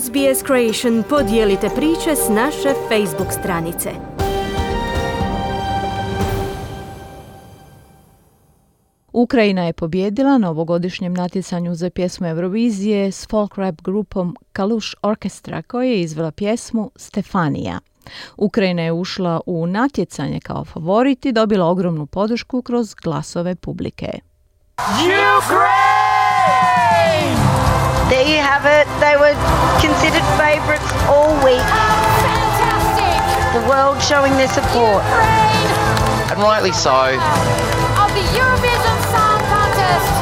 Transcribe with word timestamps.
SBS 0.00 0.44
Creation 0.46 1.02
podijelite 1.08 1.68
priče 1.76 2.16
s 2.16 2.28
naše 2.28 2.74
Facebook 2.88 3.32
stranice. 3.40 3.90
Ukrajina 9.12 9.64
je 9.64 9.72
pobjedila 9.72 10.38
na 10.38 10.50
ovogodišnjem 10.50 11.14
natjecanju 11.14 11.74
za 11.74 11.90
pjesmu 11.90 12.26
Eurovizije 12.26 13.12
s 13.12 13.28
folk 13.30 13.58
rap 13.58 13.82
grupom 13.82 14.36
Kalush 14.52 14.94
Orchestra 15.02 15.62
koja 15.62 15.84
je 15.84 16.00
izvela 16.00 16.30
pjesmu 16.30 16.90
Stefanija. 16.96 17.78
Ukrajina 18.36 18.82
je 18.82 18.92
ušla 18.92 19.40
u 19.46 19.66
natjecanje 19.66 20.40
kao 20.40 20.64
favorit 20.64 21.26
i 21.26 21.32
dobila 21.32 21.66
ogromnu 21.66 22.06
podršku 22.06 22.62
kroz 22.62 22.94
glasove 22.94 23.54
publike. 23.54 24.10
Ukraine! 25.38 26.02
There 28.12 28.28
you 28.28 28.42
have 28.52 28.66
it. 28.66 28.86
They 29.00 29.16
were 29.16 29.34
considered 29.80 30.26
favourites 30.36 30.90
all 31.08 31.32
week. 31.48 31.66
Fantastic! 32.28 33.20
The 33.56 33.64
world 33.70 34.02
showing 34.02 34.32
their 34.36 34.52
support. 34.58 35.02
And 36.30 36.38
rightly 36.42 36.72
so. 36.72 37.00
Of 38.02 38.10
the 38.18 38.26
Eurovision 38.38 38.98
Song 39.12 39.40
Contest 39.52 40.12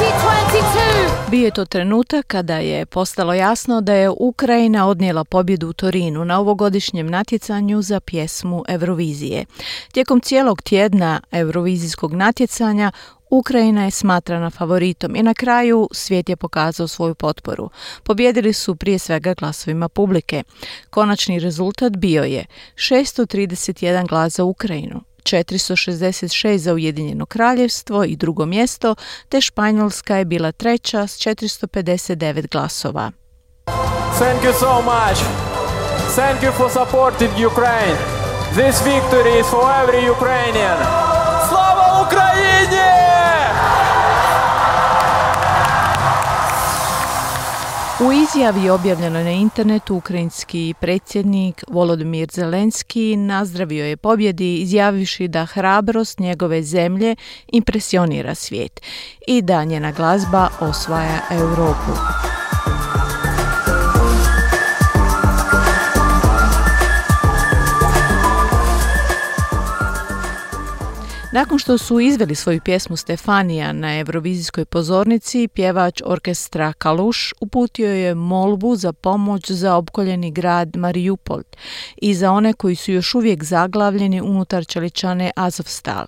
2022. 0.00 1.30
Bio 1.30 1.44
je 1.44 1.50
to 1.50 1.64
trenutak 1.64 2.26
kada 2.26 2.58
je 2.58 2.86
postalo 2.86 3.34
jasno 3.34 3.80
da 3.80 3.92
je 3.92 4.10
Ukrajina 4.10 4.86
odnijela 4.86 5.24
pobjedu 5.24 5.68
u 5.68 5.72
Torinu 5.72 6.24
na 6.24 6.40
ovogodišnjem 6.40 7.06
natjecanju 7.06 7.82
za 7.82 8.00
pjesmu 8.00 8.64
Eurovizije. 8.68 9.44
Tijekom 9.92 10.20
cijelog 10.20 10.62
tjedna 10.62 11.20
Eurovizijskog 11.32 12.12
natjecanja 12.12 12.92
Ukrajina 13.30 13.84
je 13.84 13.90
smatrana 13.90 14.50
favoritom 14.50 15.16
i 15.16 15.22
na 15.22 15.34
kraju 15.34 15.88
svijet 15.92 16.28
je 16.28 16.36
pokazao 16.36 16.88
svoju 16.88 17.14
potporu. 17.14 17.70
Pobjedili 18.02 18.52
su 18.52 18.76
prije 18.76 18.98
svega 18.98 19.34
glasovima 19.34 19.88
publike. 19.88 20.42
Konačni 20.90 21.38
rezultat 21.38 21.96
bio 21.96 22.24
je 22.24 22.46
631 22.74 24.08
glas 24.08 24.32
za 24.32 24.44
Ukrajinu, 24.44 25.00
466 25.22 26.56
za 26.56 26.74
Ujedinjeno 26.74 27.26
kraljevstvo 27.26 28.04
i 28.04 28.16
drugo 28.16 28.46
mjesto, 28.46 28.94
te 29.28 29.40
Španjolska 29.40 30.16
je 30.16 30.24
bila 30.24 30.52
treća 30.52 31.06
s 31.06 31.18
459 31.18 32.50
glasova. 32.50 33.10
Thank 34.18 34.42
you 34.42 34.52
so 34.58 34.82
much. 34.82 35.20
Thank 36.14 36.42
you 36.42 36.52
for 36.52 36.70
supporting 36.70 37.30
Ukraine. 37.46 37.98
This 38.52 38.82
victory 38.82 39.40
is 39.40 39.46
for 39.50 39.62
every 39.82 40.10
Ukrainian. 40.10 41.09
U 48.08 48.12
izjavi 48.12 48.70
objavljenoj 48.70 49.24
na 49.24 49.30
internetu 49.30 49.96
ukrajinski 49.96 50.74
predsjednik 50.80 51.64
Volodimir 51.68 52.28
Zelenski 52.32 53.16
nazdravio 53.16 53.84
je 53.84 53.96
pobjedi 53.96 54.56
izjavivši 54.56 55.28
da 55.28 55.46
hrabrost 55.46 56.18
njegove 56.18 56.62
zemlje 56.62 57.16
impresionira 57.48 58.34
svijet 58.34 58.80
i 59.26 59.42
da 59.42 59.64
njena 59.64 59.92
glazba 59.92 60.48
osvaja 60.60 61.20
Europu. 61.30 62.09
Nakon 71.32 71.58
što 71.58 71.78
su 71.78 72.00
izveli 72.00 72.34
svoju 72.34 72.60
pjesmu 72.64 72.96
Stefanija 72.96 73.72
na 73.72 73.98
Eurovizijskoj 73.98 74.64
pozornici, 74.64 75.48
pjevač 75.48 76.02
orkestra 76.04 76.72
Kaluš 76.72 77.32
uputio 77.40 77.92
je 77.92 78.14
molbu 78.14 78.76
za 78.76 78.92
pomoć 78.92 79.50
za 79.50 79.76
opkoljeni 79.76 80.30
grad 80.30 80.76
Marijupol 80.76 81.42
i 81.96 82.14
za 82.14 82.32
one 82.32 82.52
koji 82.52 82.74
su 82.74 82.92
još 82.92 83.14
uvijek 83.14 83.44
zaglavljeni 83.44 84.20
unutar 84.20 84.66
čeličane 84.66 85.30
Azovstal. 85.36 86.06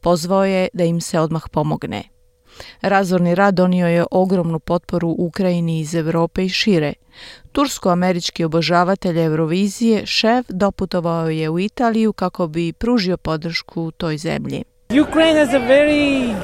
Pozvao 0.00 0.44
je 0.44 0.68
da 0.72 0.84
im 0.84 1.00
se 1.00 1.20
odmah 1.20 1.42
pomogne. 1.52 2.17
Razorni 2.82 3.34
rad 3.34 3.54
donio 3.54 3.86
je 3.86 4.04
ogromnu 4.10 4.58
potporu 4.58 5.14
Ukrajini 5.18 5.80
iz 5.80 5.94
Europe 5.94 6.44
i 6.44 6.48
šire. 6.48 6.92
Tursko-američki 7.52 8.44
obožavatelj 8.44 9.24
Eurovizije 9.24 10.06
šef 10.06 10.46
doputovao 10.48 11.28
je 11.28 11.50
u 11.50 11.58
Italiju 11.58 12.12
kako 12.12 12.46
bi 12.46 12.72
pružio 12.72 13.16
podršku 13.16 13.90
toj 13.90 14.18
zemlji. 14.18 14.64
Ukraine 15.08 15.42
is 15.42 15.52
a 15.54 15.58
very 15.58 16.34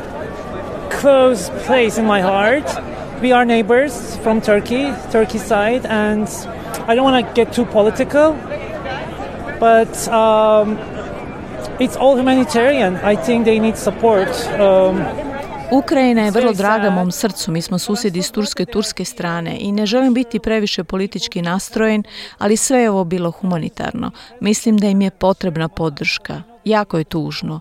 close 1.00 1.50
place 1.66 2.00
in 2.00 2.06
my 2.06 2.22
heart. 2.22 2.64
We 3.22 3.32
are 3.32 3.44
neighbors 3.44 3.92
from 4.22 4.40
Turkey, 4.40 4.92
Turkey 5.12 5.38
side, 5.38 5.86
and 5.88 6.28
I 6.86 6.94
don't 6.94 7.04
want 7.04 7.26
to 7.26 7.32
get 7.34 7.54
too 7.54 7.64
political, 7.72 8.34
but 9.60 10.08
um, 10.08 10.78
it's 11.78 11.96
all 11.96 12.16
humanitarian. 12.16 12.96
I 12.96 13.16
think 13.16 13.44
they 13.44 13.58
need 13.58 13.78
support. 13.78 14.28
Um, 14.60 15.23
Ukrajina 15.74 16.22
je 16.22 16.30
vrlo 16.30 16.52
draga 16.52 16.90
mom 16.90 17.10
srcu, 17.10 17.50
mi 17.50 17.62
smo 17.62 17.78
susjedi 17.78 18.22
s 18.22 18.30
turske 18.30 18.64
turske 18.64 19.04
strane 19.04 19.56
i 19.60 19.72
ne 19.72 19.86
želim 19.86 20.14
biti 20.14 20.40
previše 20.40 20.84
politički 20.84 21.42
nastrojen, 21.42 22.02
ali 22.38 22.56
sve 22.56 22.78
je 22.78 22.90
ovo 22.90 23.04
bilo 23.04 23.30
humanitarno. 23.30 24.10
Mislim 24.40 24.78
da 24.78 24.86
im 24.86 25.00
je 25.00 25.10
potrebna 25.10 25.68
podrška. 25.68 26.42
Jako 26.64 26.98
je 26.98 27.04
tužno, 27.04 27.60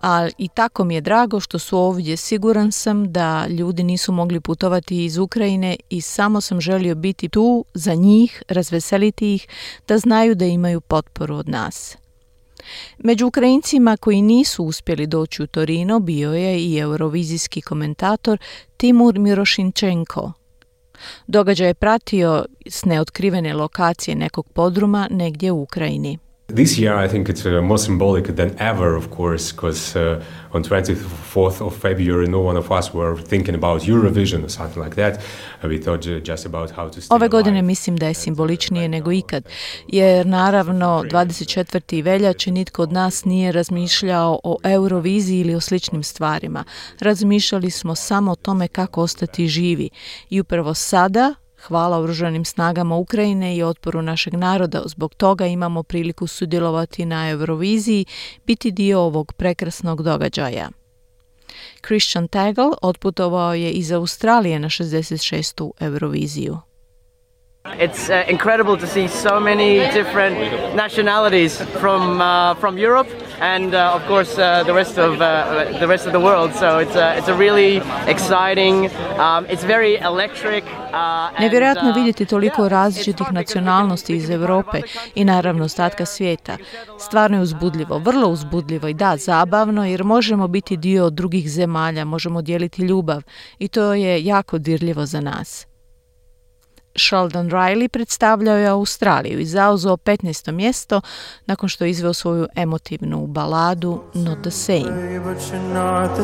ali 0.00 0.32
i 0.38 0.48
tako 0.48 0.84
mi 0.84 0.94
je 0.94 1.00
drago 1.00 1.40
što 1.40 1.58
su 1.58 1.78
ovdje. 1.78 2.16
Siguran 2.16 2.72
sam 2.72 3.12
da 3.12 3.46
ljudi 3.46 3.82
nisu 3.82 4.12
mogli 4.12 4.40
putovati 4.40 5.04
iz 5.04 5.18
Ukrajine 5.18 5.76
i 5.90 6.00
samo 6.00 6.40
sam 6.40 6.60
želio 6.60 6.94
biti 6.94 7.28
tu 7.28 7.64
za 7.74 7.94
njih, 7.94 8.42
razveseliti 8.48 9.34
ih, 9.34 9.48
da 9.88 9.98
znaju 9.98 10.34
da 10.34 10.44
imaju 10.44 10.80
potporu 10.80 11.36
od 11.36 11.48
nas. 11.48 11.96
Među 12.98 13.26
Ukrajincima 13.26 13.96
koji 13.96 14.22
nisu 14.22 14.64
uspjeli 14.64 15.06
doći 15.06 15.42
u 15.42 15.46
Torino 15.46 16.00
bio 16.00 16.32
je 16.32 16.58
i 16.58 16.78
eurovizijski 16.78 17.60
komentator 17.60 18.38
Timur 18.76 19.18
Mirošinčenko. 19.18 20.32
Događaj 21.26 21.66
je 21.68 21.74
pratio 21.74 22.44
s 22.66 22.84
neotkrivene 22.84 23.54
lokacije 23.54 24.14
nekog 24.14 24.48
podruma 24.48 25.08
negdje 25.10 25.52
u 25.52 25.62
Ukrajini. 25.62 26.18
This 26.48 26.78
year, 26.78 26.94
I 26.94 27.08
think 27.08 27.30
it's 27.30 27.46
uh, 27.46 27.62
more 27.62 27.78
symbolic 27.78 28.36
than 28.36 28.54
ever, 28.58 28.96
of 28.96 29.10
course, 29.10 29.50
because 29.50 29.96
uh, 29.96 30.22
on 30.52 30.62
24th 30.62 31.62
of 31.62 31.74
February, 31.74 32.28
no 32.28 32.40
one 32.40 32.58
of 32.58 32.70
us 32.70 32.92
were 32.92 33.16
thinking 33.16 33.54
about 33.54 33.82
Eurovision 33.82 34.44
or 34.44 34.50
something 34.50 34.82
like 34.82 34.94
that. 34.96 35.20
Uh, 35.62 35.68
we 35.68 35.78
thought 35.78 36.02
just 36.22 36.44
about 36.44 36.70
how 36.70 36.90
to 36.90 37.00
Ove 37.10 37.28
godine 37.28 37.62
mislim 37.62 37.96
da 37.96 38.06
je 38.06 38.14
simboličnije 38.14 38.88
nego 38.88 39.12
ikad, 39.12 39.44
jer 39.88 40.26
naravno 40.26 41.04
24. 41.10 42.04
veljače 42.04 42.50
nitko 42.50 42.82
od 42.82 42.92
nas 42.92 43.24
nije 43.24 43.52
razmišljao 43.52 44.40
o 44.44 44.56
Euroviziji 44.64 45.40
ili 45.40 45.54
o 45.54 45.60
sličnim 45.60 46.02
stvarima. 46.02 46.64
Razmišljali 47.00 47.70
smo 47.70 47.94
samo 47.94 48.32
o 48.32 48.36
tome 48.36 48.68
kako 48.68 49.02
ostati 49.02 49.48
živi 49.48 49.90
i 50.30 50.40
upravo 50.40 50.74
sada 50.74 51.34
Hvala 51.68 51.98
oružanim 52.00 52.44
snagama 52.44 52.96
Ukrajine 52.96 53.56
i 53.56 53.62
otporu 53.62 54.02
našeg 54.02 54.34
naroda. 54.34 54.82
Zbog 54.86 55.14
toga 55.14 55.46
imamo 55.46 55.82
priliku 55.82 56.26
sudjelovati 56.26 57.04
na 57.04 57.30
Euroviziji, 57.30 58.04
biti 58.46 58.70
dio 58.70 59.00
ovog 59.00 59.32
prekrasnog 59.32 60.02
događaja. 60.02 60.68
Christian 61.86 62.28
Tagle 62.28 62.70
otputovao 62.82 63.54
je 63.54 63.70
iz 63.70 63.92
Australije 63.92 64.58
na 64.58 64.68
66. 64.68 65.70
Euroviziju. 65.80 66.58
It's 67.64 68.10
uh, 68.10 68.30
incredible 68.30 68.76
to 68.76 68.86
see 68.86 69.08
so 69.08 69.40
many 69.40 69.78
different 69.92 70.36
nationalities 70.74 71.62
from 71.80 72.20
uh, 72.20 72.60
from 72.60 72.78
Europe 72.78 73.08
and 73.44 73.74
uh, 73.74 73.96
of 73.96 74.02
course 74.08 74.32
uh, 74.38 74.64
the 74.64 74.72
rest 74.72 74.98
of 74.98 75.12
uh, 75.20 75.78
the 75.80 75.86
rest 75.86 76.06
of 76.06 76.12
the 76.12 76.20
world. 76.20 76.50
So 76.54 76.78
it's 76.78 76.96
a, 76.96 77.18
it's 77.18 77.28
a 77.28 77.36
really 77.44 77.72
exciting. 78.06 78.76
Um, 79.18 79.46
it's 79.52 79.64
very 79.66 79.94
electric. 80.10 80.64
Uh, 80.64 81.40
Nevjerojatno 81.40 81.92
vidjeti 81.92 82.26
toliko 82.26 82.68
različitih 82.68 83.32
nacionalnosti 83.32 84.16
iz 84.16 84.30
Europe 84.30 84.80
i 85.14 85.24
naravno 85.24 85.64
ostatka 85.64 86.06
svijeta. 86.06 86.56
Stvarno 86.98 87.36
je 87.36 87.42
uzbudljivo, 87.42 87.98
vrlo 87.98 88.28
uzbudljivo 88.28 88.88
i 88.88 88.94
da, 88.94 89.16
zabavno 89.16 89.84
jer 89.84 90.04
možemo 90.04 90.48
biti 90.48 90.76
dio 90.76 91.10
drugih 91.10 91.50
zemalja, 91.50 92.04
možemo 92.04 92.42
dijeliti 92.42 92.82
ljubav 92.82 93.22
i 93.58 93.68
to 93.68 93.94
je 93.94 94.24
jako 94.24 94.58
dirljivo 94.58 95.06
za 95.06 95.20
nas. 95.20 95.73
Sheldon 96.96 97.50
Riley 97.50 97.88
predstavljao 97.88 98.56
je 98.56 98.66
Australiju 98.66 99.40
i 99.40 99.46
zauzeo 99.46 99.96
15. 99.96 100.52
mjesto 100.52 101.00
nakon 101.46 101.68
što 101.68 101.84
je 101.84 101.90
izveo 101.90 102.12
svoju 102.12 102.46
emotivnu 102.56 103.26
baladu 103.26 104.02
Not 104.14 104.38
the 104.42 104.50
Same. 104.50 105.20
Not 105.74 106.16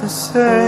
the 0.00 0.08
same 0.08 0.63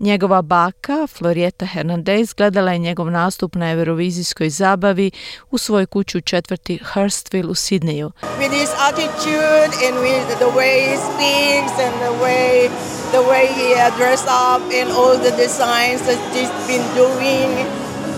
Njegova 0.00 0.42
baka, 0.42 1.06
Florieta 1.06 1.66
Hernandez, 1.66 2.34
gledala 2.34 2.72
je 2.72 2.78
njegov 2.78 3.10
nastup 3.10 3.54
na 3.54 3.70
Eurovizijskoj 3.70 4.50
zabavi 4.50 5.10
u 5.50 5.58
svojoj 5.58 5.86
kući 5.86 6.18
u 6.18 6.20
četvrti 6.20 6.78
Hurstville 6.94 7.50
u 7.50 7.54
Sidneju. 7.54 8.10
With 8.38 8.52
his 8.52 8.70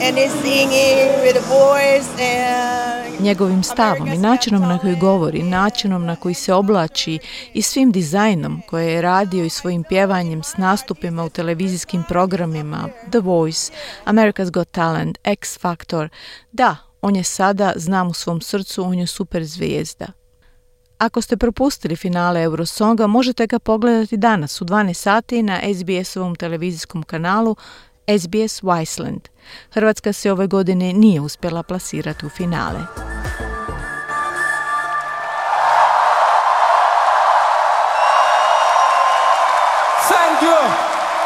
and 0.03 0.17
he's 0.17 0.33
singing 0.43 1.09
with 1.23 1.39
voice 1.49 2.09
and 2.19 2.92
njegovim 3.23 3.63
stavom 3.63 4.09
i 4.09 4.19
načinom 4.19 4.63
na 4.63 4.79
koji 4.79 4.97
govori, 4.97 5.43
načinom 5.43 6.07
na 6.07 6.17
koji 6.17 6.35
se 6.35 6.55
oblači 6.55 7.19
i 7.53 7.63
svim 7.63 7.93
dizajnom 7.93 8.63
koje 8.69 8.93
je 8.93 9.03
radio 9.03 9.45
i 9.45 9.51
svojim 9.51 9.85
pjevanjem 9.85 10.43
s 10.43 10.57
nastupima 10.57 11.25
u 11.25 11.29
televizijskim 11.29 12.03
programima 12.09 12.89
The 13.11 13.19
Voice, 13.19 13.73
America's 14.07 14.51
Got 14.51 14.71
Talent, 14.71 15.19
X 15.25 15.59
Factor. 15.59 16.09
Da, 16.53 16.77
on 17.03 17.17
je 17.17 17.25
sada, 17.25 17.73
znam 17.77 18.09
u 18.09 18.13
svom 18.13 18.41
srcu, 18.41 18.83
on 18.83 18.99
je 18.99 19.07
super 19.07 19.45
zvijezda. 19.45 20.07
Ako 20.99 21.21
ste 21.21 21.37
propustili 21.37 21.97
finale 21.97 22.43
Eurosonga, 22.43 23.07
možete 23.07 23.47
ga 23.47 23.59
pogledati 23.59 24.17
danas 24.17 24.61
u 24.61 24.65
12 24.65 24.95
sati 24.95 25.43
na 25.43 25.61
SBS-ovom 25.75 26.37
televizijskom 26.37 27.03
kanalu 27.03 27.57
SBS 28.19 28.63
Wiseland. 28.63 29.29
Hrvatska 29.71 30.13
se 30.13 30.33
ove 30.33 30.47
godine 30.47 30.93
nije 30.93 31.21
uspjela 31.21 31.63
plasirati 31.63 32.27
u 32.27 32.29
finale. 32.29 33.12